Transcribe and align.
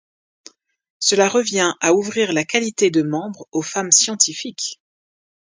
Cela 0.97 1.29
revient 1.29 1.75
à 1.79 1.93
ouvrir 1.93 2.33
la 2.33 2.43
qualité 2.43 2.89
de 2.89 3.03
membre 3.03 3.47
aux 3.51 3.61
femmes 3.61 3.91
scientifiques. 3.91 4.81